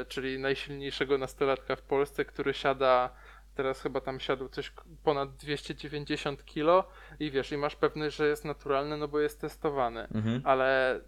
[0.07, 3.15] czyli najsilniejszego nastolatka w Polsce, który siada
[3.55, 6.87] teraz chyba tam siadł coś ponad 290 kilo
[7.19, 10.07] i wiesz, i masz pewność, że jest naturalny, no bo jest testowany.
[10.13, 10.41] Mhm.
[10.43, 10.99] Ale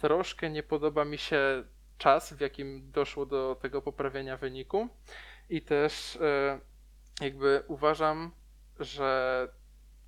[0.00, 1.64] troszkę nie podoba mi się
[1.98, 4.88] czas, w jakim doszło do tego poprawienia wyniku
[5.50, 6.60] i też e,
[7.20, 8.30] jakby uważam,
[8.80, 9.48] że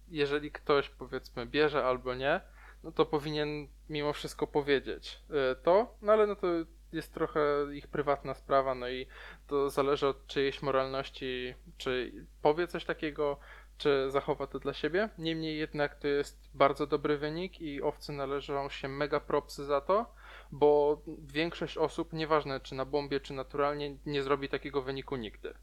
[0.08, 2.40] jeżeli ktoś powiedzmy bierze albo nie,
[2.84, 6.46] no to powinien mimo wszystko powiedzieć e, to, no ale no to
[6.92, 7.40] jest trochę
[7.74, 9.06] ich prywatna sprawa, no i
[9.46, 13.38] to zależy od czyjejś moralności, czy powie coś takiego,
[13.78, 15.08] czy zachowa to dla siebie.
[15.18, 20.14] Niemniej jednak to jest bardzo dobry wynik i owcy należą się mega propsy za to,
[20.52, 25.54] bo większość osób, nieważne czy na bombie, czy naturalnie, nie zrobi takiego wyniku nigdy.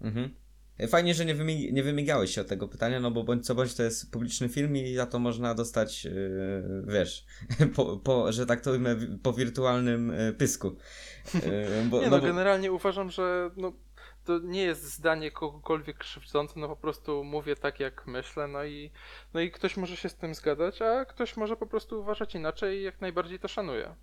[0.00, 0.34] Mhm.
[0.88, 3.74] Fajnie, że nie, wymi nie wymigałeś się od tego pytania, no bo bądź co bądź
[3.74, 7.26] to jest publiczny film i za to można dostać, yy, wiesz,
[7.76, 10.76] po, po, że tak to ujmę, po wirtualnym yy, pysku.
[11.34, 11.40] Yy,
[11.90, 12.26] bo, nie no, no bo...
[12.26, 13.72] generalnie uważam, że no,
[14.24, 18.90] to nie jest zdanie kogokolwiek krzywdzące, no po prostu mówię tak jak myślę, no i,
[19.34, 22.78] no i ktoś może się z tym zgadzać, a ktoś może po prostu uważać inaczej
[22.78, 23.94] i jak najbardziej to szanuje.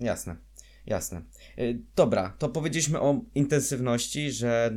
[0.00, 0.36] Jasne.
[0.86, 1.22] Jasne.
[1.58, 4.72] Y, dobra, to powiedzieliśmy o intensywności, że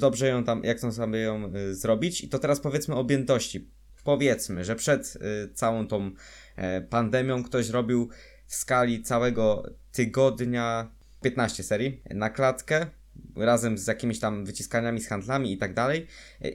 [0.00, 2.24] dobrze ją tam, jak sobie ją y, zrobić.
[2.24, 3.70] I to teraz powiedzmy o objętości.
[4.04, 6.10] Powiedzmy, że przed y, całą tą
[6.56, 8.08] e, pandemią ktoś robił
[8.46, 10.90] w skali całego tygodnia
[11.22, 12.86] 15 serii na klatkę
[13.36, 16.06] razem z jakimiś tam wyciskaniami, z handlami i tak dalej.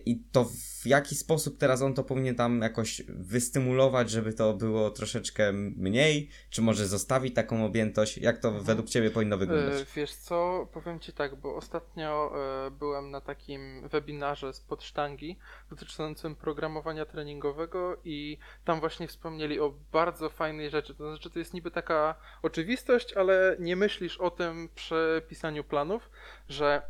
[0.05, 4.89] I to w jaki sposób teraz on to powinien tam jakoś wystymulować, żeby to było
[4.89, 6.29] troszeczkę mniej?
[6.49, 8.17] Czy może zostawić taką objętość?
[8.17, 8.65] Jak to mhm.
[8.65, 9.81] według Ciebie powinno wyglądać?
[9.81, 12.33] E, wiesz co, powiem Ci tak, bo ostatnio
[12.67, 15.37] e, byłem na takim webinarze z podsztangi
[15.69, 20.95] dotyczącym programowania treningowego i tam właśnie wspomnieli o bardzo fajnej rzeczy.
[20.95, 26.09] To znaczy, to jest niby taka oczywistość, ale nie myślisz o tym przy pisaniu planów,
[26.49, 26.81] że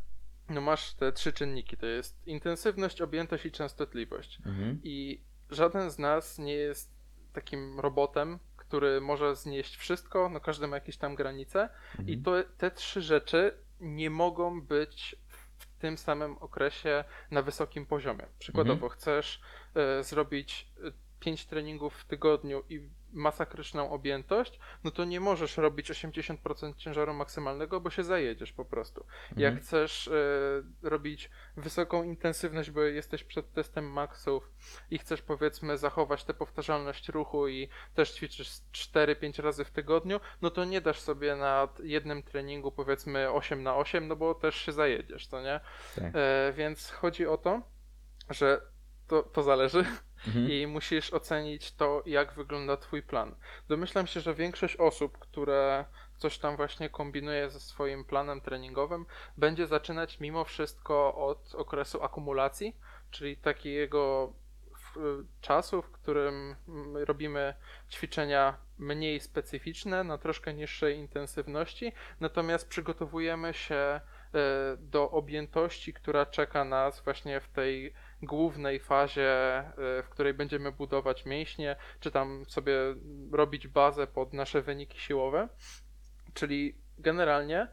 [0.50, 4.40] no masz te trzy czynniki, to jest intensywność, objętość i częstotliwość.
[4.46, 4.80] Mhm.
[4.84, 6.92] I żaden z nas nie jest
[7.34, 12.10] takim robotem, który może znieść wszystko, no każdy ma jakieś tam granice mhm.
[12.10, 18.26] i to, te trzy rzeczy nie mogą być w tym samym okresie na wysokim poziomie.
[18.40, 18.92] Przykładowo, mhm.
[18.92, 19.42] chcesz
[20.00, 25.92] y, zrobić e, pięć treningów w tygodniu i masakryczną objętość, no to nie możesz robić
[25.92, 29.06] 80% ciężaru maksymalnego, bo się zajedziesz po prostu.
[29.30, 29.42] Mhm.
[29.42, 34.52] Jak chcesz y, robić wysoką intensywność, bo jesteś przed testem maksów
[34.92, 40.50] i chcesz powiedzmy zachować tę powtarzalność ruchu i też ćwiczysz 4-5 razy w tygodniu, no
[40.50, 44.72] to nie dasz sobie na jednym treningu powiedzmy 8 na 8, no bo też się
[44.72, 45.60] zajedziesz, to nie?
[45.96, 46.16] Tak.
[46.16, 47.62] E, więc chodzi o to,
[48.30, 48.71] że
[49.12, 49.86] to, to zależy
[50.28, 50.52] mhm.
[50.52, 53.36] i musisz ocenić to, jak wygląda Twój plan.
[53.70, 55.86] Domyślam się, że większość osób, które
[56.18, 59.06] coś tam właśnie kombinuje ze swoim planem treningowym,
[59.38, 62.76] będzie zaczynać mimo wszystko od okresu akumulacji,
[63.12, 64.34] czyli takiego
[65.42, 66.56] czasu, w którym
[66.94, 67.54] robimy
[67.90, 74.02] ćwiczenia mniej specyficzne, na troszkę niższej intensywności, natomiast przygotowujemy się e,
[74.78, 79.60] do objętości, która czeka nas właśnie w tej głównej fazie,
[80.00, 82.74] y, w której będziemy budować mięśnie, czy tam sobie
[83.32, 85.50] robić bazę pod nasze wyniki siłowe.
[86.34, 87.68] Czyli generalnie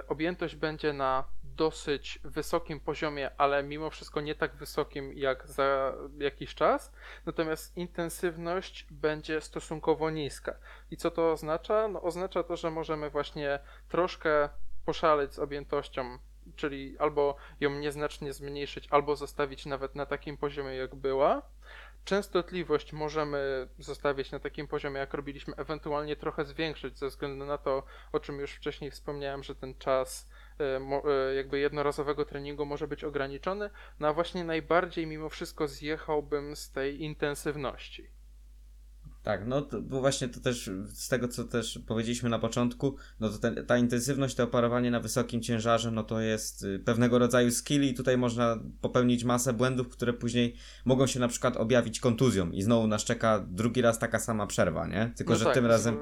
[0.00, 5.94] y, objętość będzie na dosyć wysokim poziomie, ale mimo wszystko nie tak wysokim jak za
[6.18, 6.92] jakiś czas.
[7.26, 10.54] Natomiast intensywność będzie stosunkowo niska.
[10.90, 11.88] I co to oznacza?
[11.88, 14.48] No, oznacza to, że możemy właśnie troszkę
[14.84, 16.18] poszaleć z objętością
[16.56, 21.42] czyli albo ją nieznacznie zmniejszyć, albo zostawić nawet na takim poziomie, jak była.
[22.04, 27.82] Częstotliwość możemy zostawić na takim poziomie, jak robiliśmy, ewentualnie trochę zwiększyć, ze względu na to,
[28.12, 30.28] o czym już wcześniej wspomniałem, że ten czas
[30.60, 36.56] e, e, jakby jednorazowego treningu może być ograniczony, no a właśnie najbardziej mimo wszystko zjechałbym
[36.56, 38.13] z tej intensywności.
[39.24, 43.28] Tak, no to, bo właśnie to też z tego, co też powiedzieliśmy na początku, no
[43.28, 47.50] to ten, ta intensywność, to operowanie na wysokim ciężarze, no to jest y, pewnego rodzaju
[47.50, 52.50] skill i tutaj można popełnić masę błędów, które później mogą się na przykład objawić kontuzją
[52.50, 55.12] i znowu nas czeka drugi raz taka sama przerwa, nie?
[55.16, 55.96] Tylko, no że tak, tym razem,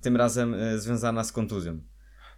[0.00, 1.80] tym razem y, związana z kontuzją.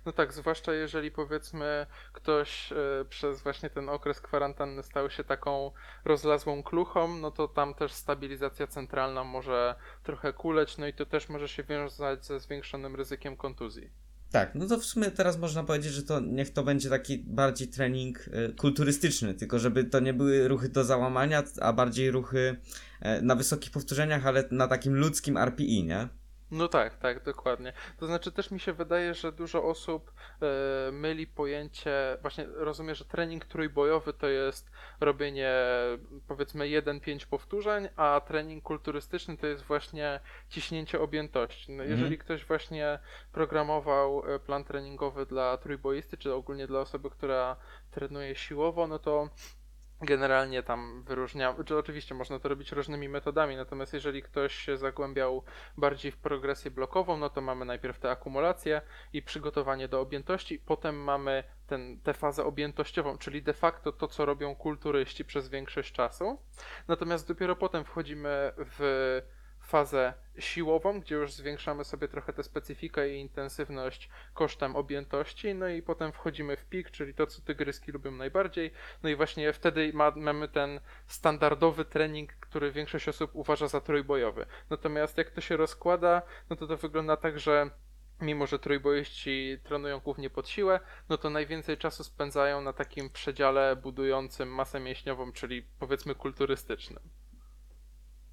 [0.07, 5.71] No tak, zwłaszcza jeżeli powiedzmy ktoś y, przez właśnie ten okres kwarantanny stał się taką
[6.05, 11.29] rozlazłą kluchą, no to tam też stabilizacja centralna może trochę kuleć, no i to też
[11.29, 13.91] może się wiązać ze zwiększonym ryzykiem kontuzji.
[14.31, 17.69] Tak, no to w sumie teraz można powiedzieć, że to niech to będzie taki bardziej
[17.69, 22.57] trening y, kulturystyczny, tylko żeby to nie były ruchy do załamania, a bardziej ruchy
[23.19, 26.09] y, na wysokich powtórzeniach, ale na takim ludzkim RPI, nie?
[26.55, 27.73] No tak, tak, dokładnie.
[27.99, 30.13] To znaczy też mi się wydaje, że dużo osób
[30.43, 35.53] e, myli pojęcie, właśnie rozumie, że trening trójbojowy to jest robienie
[36.29, 41.73] powiedzmy 1-5 powtórzeń, a trening kulturystyczny to jest właśnie ciśnięcie objętości.
[41.73, 42.21] No, jeżeli mhm.
[42.21, 42.99] ktoś właśnie
[43.33, 47.57] programował e, plan treningowy dla trójboisty, czy ogólnie dla osoby, która
[47.91, 49.29] trenuje siłowo, no to
[50.01, 55.43] Generalnie tam wyróżnia, czy oczywiście można to robić różnymi metodami, natomiast jeżeli ktoś się zagłębiał
[55.77, 60.97] bardziej w progresję blokową, no to mamy najpierw tę akumulację i przygotowanie do objętości, potem
[60.97, 66.39] mamy ten, tę fazę objętościową, czyli de facto to, co robią kulturyści przez większość czasu.
[66.89, 69.23] Natomiast dopiero potem wchodzimy w
[69.65, 75.83] fazę siłową, gdzie już zwiększamy sobie trochę tę specyfikę i intensywność kosztem objętości, no i
[75.83, 78.71] potem wchodzimy w pik, czyli to, co tygryski lubią najbardziej,
[79.03, 84.47] no i właśnie wtedy ma, mamy ten standardowy trening, który większość osób uważa za trójbojowy.
[84.71, 87.71] Natomiast jak to się rozkłada, no to to wygląda tak, że
[88.21, 93.77] mimo że trójboiści trenują głównie pod siłę, no to najwięcej czasu spędzają na takim przedziale
[93.77, 97.24] budującym masę mięśniową, czyli powiedzmy kulturystycznym.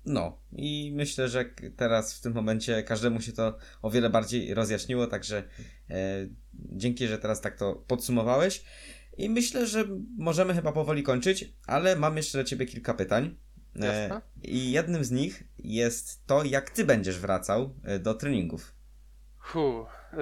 [0.06, 5.08] No i myślę, że teraz w tym momencie każdemu się to o wiele bardziej rozjaśniło,
[5.08, 5.44] także
[5.90, 8.66] e, dzięki, że teraz tak to podsumowałeś.
[9.18, 9.86] I myślę, że
[10.18, 13.38] możemy chyba powoli kończyć, ale mam jeszcze do Ciebie kilka pytań.
[13.82, 18.76] E, I jednym z nich jest to, jak Ty będziesz wracał e, do treningów.
[19.38, 20.18] Hu, e,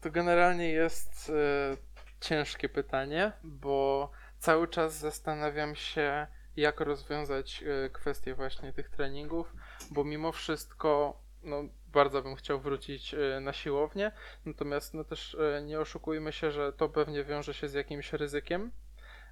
[0.00, 1.76] to generalnie jest e,
[2.20, 6.26] ciężkie pytanie, bo cały czas zastanawiam się,
[6.58, 9.52] jak rozwiązać e, kwestię właśnie tych treningów,
[9.90, 14.12] bo mimo wszystko no, bardzo bym chciał wrócić e, na siłownię,
[14.44, 18.70] natomiast no też e, nie oszukujmy się, że to pewnie wiąże się z jakimś ryzykiem,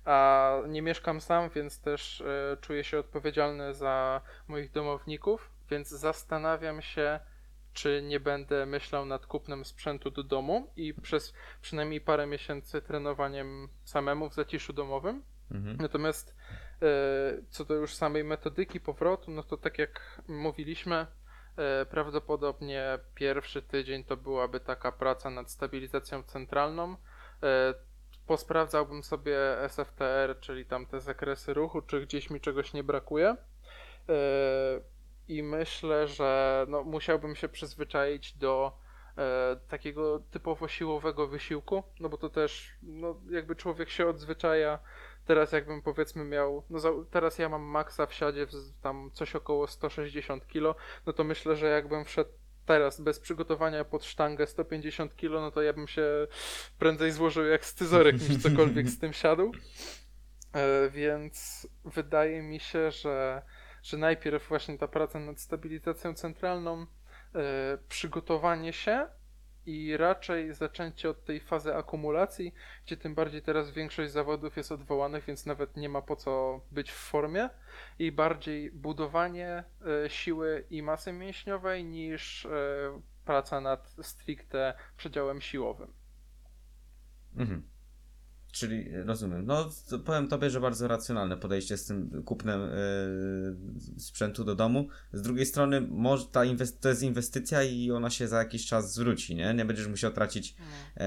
[0.05, 2.23] a nie mieszkam sam, więc też
[2.61, 7.21] czuję się odpowiedzialny za moich domowników, więc zastanawiam się,
[7.73, 13.69] czy nie będę myślał nad kupnem sprzętu do domu i przez przynajmniej parę miesięcy trenowaniem
[13.85, 15.23] samemu w zaciszu domowym.
[15.51, 15.77] Mhm.
[15.77, 16.35] Natomiast
[17.51, 21.07] co do już samej metodyki powrotu, no to tak jak mówiliśmy,
[21.57, 26.97] e, prawdopodobnie pierwszy tydzień to byłaby taka praca nad stabilizacją centralną.
[27.43, 27.75] E,
[28.27, 33.37] posprawdzałbym sobie SFTR, czyli tam te zakresy ruchu, czy gdzieś mi czegoś nie brakuje.
[35.29, 38.73] I myślę, że no, musiałbym się przyzwyczaić do
[39.69, 44.79] takiego typowo siłowego wysiłku, no bo to też no, jakby człowiek się odzwyczaja
[45.27, 48.51] Teraz jakbym powiedzmy miał, no za, teraz ja mam maksa w siadzie w,
[48.83, 52.31] tam coś około 160 kg, no to myślę, że jakbym wszedł
[52.67, 56.27] teraz bez przygotowania pod sztangę 150 kg, no to ja bym się
[56.79, 59.53] prędzej złożył jak scyzoryk niż cokolwiek z tym siadł.
[60.53, 63.43] E, więc wydaje mi się, że,
[63.83, 66.87] że najpierw właśnie ta praca nad stabilizacją centralną,
[67.35, 69.07] e, przygotowanie się,
[69.67, 72.55] i raczej zaczęcie od tej fazy akumulacji,
[72.87, 76.91] gdzie tym bardziej teraz większość zawodów jest odwołanych, więc nawet nie ma po co być
[76.91, 77.51] w formie
[77.99, 79.65] i bardziej budowanie
[80.05, 82.51] e, siły i masy mięśniowej niż e,
[83.25, 85.93] praca nad stricte przedziałem siłowym.
[87.37, 87.76] Mhm.
[88.57, 89.47] Czyli rozumiem.
[89.47, 89.69] No,
[90.05, 94.89] powiem tobie, że bardzo racjonalne podejście z tym kupnem yy, sprzętu do domu.
[95.13, 98.95] Z drugiej strony, może ta inwest- to jest inwestycja i ona się za jakiś czas
[98.95, 99.55] zwróci, nie?
[99.55, 100.57] Nie będziesz musiał tracić
[100.97, 101.05] yy,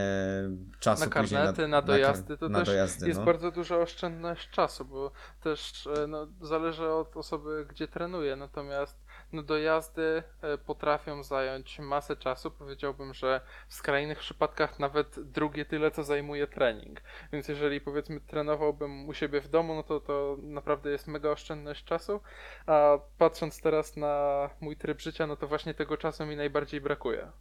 [0.80, 2.38] czasu na karnety, na, na dojazdy.
[2.38, 3.26] To na też dojazdy, jest no.
[3.26, 5.12] bardzo duża oszczędność czasu, bo
[5.44, 8.36] też e, no, zależy od osoby, gdzie trenuje.
[8.36, 8.98] Natomiast
[9.34, 12.52] no dojazdy e, potrafią zająć masę czasu.
[12.52, 17.02] Powiedziałbym, że w skrajnych przypadkach nawet drugie tyle, co zajmuje trening.
[17.34, 21.86] Więc jeżeli powiedzmy trenowałbym u siebie w domu, no to to naprawdę jest mega oszczędność
[21.86, 22.22] czasu.
[22.66, 27.32] A patrząc teraz na mój tryb życia, no to właśnie tego czasu mi najbardziej brakuje.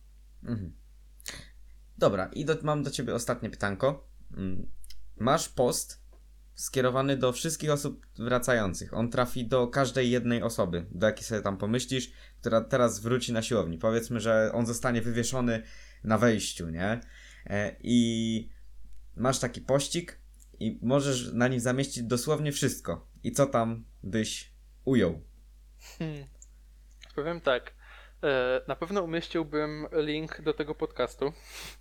[0.44, 0.72] Mhm.
[1.98, 4.04] Dobra, i do, mam do ciebie ostatnie pytanko.
[4.36, 4.70] Mm,
[5.16, 6.07] masz post
[6.58, 8.94] skierowany do wszystkich osób wracających.
[8.94, 13.42] On trafi do każdej jednej osoby, do jakiej sobie tam pomyślisz, która teraz wróci na
[13.42, 13.78] siłowni.
[13.78, 15.62] Powiedzmy, że on zostanie wywieszony
[16.04, 17.00] na wejściu, nie?
[17.46, 18.50] E, I
[19.16, 20.20] masz taki pościg
[20.60, 23.08] i możesz na nim zamieścić dosłownie wszystko.
[23.22, 24.52] I co tam byś
[24.84, 25.20] ujął?
[25.98, 26.24] Hmm.
[27.14, 27.77] Powiem tak.
[28.22, 31.32] E, na pewno umieściłbym link do tego podcastu,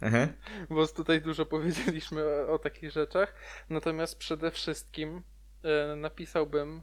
[0.02, 0.28] Aha.
[0.70, 3.34] bo tutaj dużo powiedzieliśmy o, o takich rzeczach.
[3.70, 5.24] Natomiast przede wszystkim
[5.64, 6.82] e, napisałbym,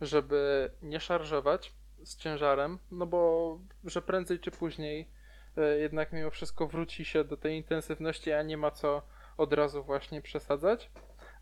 [0.00, 5.10] żeby nie szarżować z ciężarem, no bo że prędzej czy później
[5.56, 9.02] e, jednak mimo wszystko wróci się do tej intensywności, a nie ma co
[9.36, 10.90] od razu właśnie przesadzać,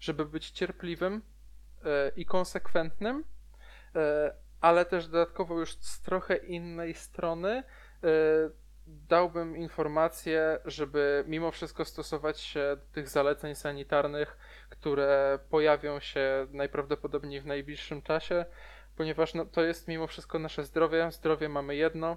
[0.00, 1.22] żeby być cierpliwym
[2.16, 3.24] i konsekwentnym,
[4.64, 7.64] ale też dodatkowo już z trochę innej strony e,
[8.86, 14.36] dałbym informację, żeby mimo wszystko stosować się do tych zaleceń sanitarnych,
[14.70, 18.44] które pojawią się najprawdopodobniej w najbliższym czasie,
[18.96, 21.12] ponieważ no, to jest mimo wszystko nasze zdrowie.
[21.12, 22.16] Zdrowie mamy jedno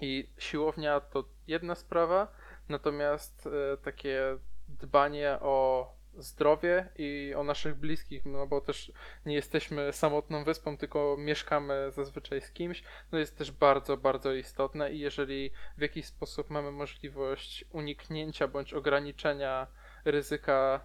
[0.00, 2.32] i siłownia to jedna sprawa,
[2.68, 4.38] natomiast e, takie
[4.68, 5.86] dbanie o
[6.18, 8.92] zdrowie i o naszych bliskich, no bo też
[9.26, 14.92] nie jesteśmy samotną wyspą, tylko mieszkamy zazwyczaj z kimś, no jest też bardzo, bardzo istotne
[14.92, 19.66] i jeżeli w jakiś sposób mamy możliwość uniknięcia bądź ograniczenia
[20.04, 20.80] ryzyka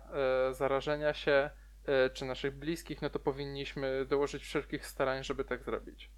[0.49, 1.49] e, zarażenia się
[1.85, 6.11] e, czy naszych bliskich, no to powinniśmy dołożyć wszelkich starań, żeby tak zrobić.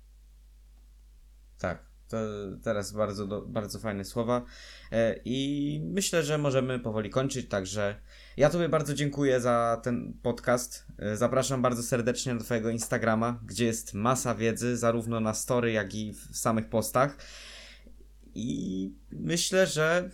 [1.59, 2.17] Tak, To
[2.63, 4.45] teraz bardzo, do, bardzo fajne słowa.
[4.91, 7.95] E, I myślę, że możemy powoli kończyć, także
[8.37, 10.85] ja Tobie bardzo dziękuję za ten podcast.
[10.99, 15.95] E, zapraszam bardzo serdecznie do Twojego Instagrama, gdzie jest masa wiedzy, zarówno na story, jak
[15.95, 17.17] i w samych postach.
[18.35, 20.09] I myślę, że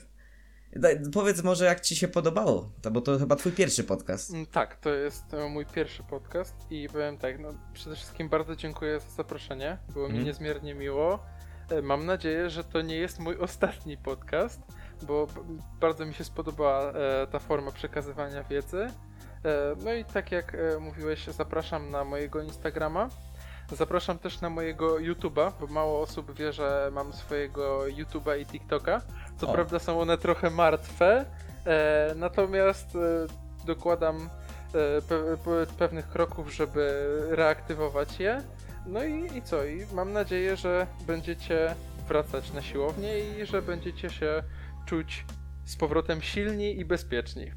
[0.75, 4.33] Daj, powiedz może, jak ci się podobało, to, bo to chyba twój pierwszy podcast.
[4.33, 8.55] Mm, tak, to jest e, mój pierwszy podcast i powiem tak, no przede wszystkim bardzo
[8.55, 10.13] dziękuję za zaproszenie, było mm.
[10.13, 10.25] mi mhm.
[10.25, 11.19] niezmiernie miło.
[11.69, 14.61] E, mam nadzieję, że to nie jest mój ostatni podcast,
[15.01, 15.27] bo
[15.79, 18.87] bardzo mi się spodobała e, ta forma przekazywania wiedzy.
[19.83, 23.09] No i tak jak mówiłeś, zapraszam na mojego Instagrama.
[23.71, 29.01] Zapraszam też na mojego YouTube'a, bo mało osób wie, że mam swojego YouTube'a i TikToka.
[29.37, 29.53] Co o.
[29.53, 31.25] prawda są one trochę martwe,
[31.65, 32.99] e, natomiast e,
[33.65, 38.41] dokładam e, pe, pe, pewnych kroków, żeby reaktywować je.
[38.85, 39.65] No i, i co?
[39.65, 41.75] I mam nadzieję, że będziecie
[42.07, 44.43] wracać na siłownię i że będziecie się
[44.85, 45.25] czuć
[45.65, 47.51] z powrotem silni i bezpieczni.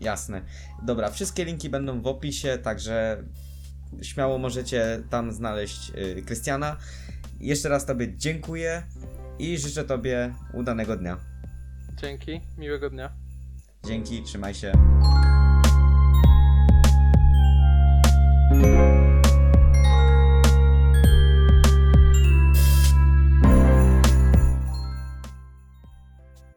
[0.00, 0.42] Jasne.
[0.82, 3.24] Dobra, wszystkie linki będą w opisie, także
[4.02, 6.76] śmiało możecie tam znaleźć y, Krystiana.
[7.40, 8.82] Jeszcze raz Tobie dziękuję
[9.38, 11.16] i życzę Tobie udanego dnia.
[11.94, 13.12] Dzięki, miłego dnia.
[13.84, 14.72] Dzięki, trzymaj się.